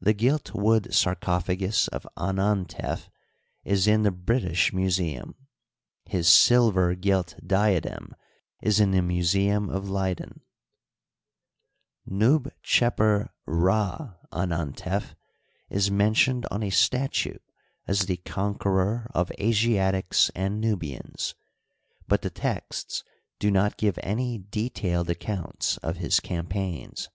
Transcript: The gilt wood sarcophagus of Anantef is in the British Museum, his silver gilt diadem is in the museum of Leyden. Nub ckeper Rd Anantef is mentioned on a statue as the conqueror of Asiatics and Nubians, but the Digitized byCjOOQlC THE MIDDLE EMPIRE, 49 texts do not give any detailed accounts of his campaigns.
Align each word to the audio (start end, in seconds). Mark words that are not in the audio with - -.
The 0.00 0.12
gilt 0.12 0.54
wood 0.54 0.94
sarcophagus 0.94 1.88
of 1.88 2.06
Anantef 2.16 3.08
is 3.64 3.88
in 3.88 4.04
the 4.04 4.12
British 4.12 4.72
Museum, 4.72 5.34
his 6.04 6.28
silver 6.28 6.94
gilt 6.94 7.34
diadem 7.44 8.14
is 8.62 8.78
in 8.78 8.92
the 8.92 9.02
museum 9.02 9.68
of 9.68 9.88
Leyden. 9.90 10.42
Nub 12.06 12.52
ckeper 12.64 13.30
Rd 13.48 14.14
Anantef 14.30 15.16
is 15.68 15.90
mentioned 15.90 16.46
on 16.52 16.62
a 16.62 16.70
statue 16.70 17.38
as 17.88 18.02
the 18.02 18.18
conqueror 18.18 19.10
of 19.12 19.32
Asiatics 19.40 20.30
and 20.36 20.60
Nubians, 20.60 21.34
but 22.06 22.22
the 22.22 22.30
Digitized 22.30 22.30
byCjOOQlC 22.30 22.38
THE 22.38 22.40
MIDDLE 22.46 22.60
EMPIRE, 22.62 22.62
49 22.62 22.62
texts 22.62 23.04
do 23.40 23.50
not 23.50 23.76
give 23.76 23.98
any 24.04 24.38
detailed 24.38 25.10
accounts 25.10 25.78
of 25.78 25.96
his 25.96 26.20
campaigns. 26.20 27.08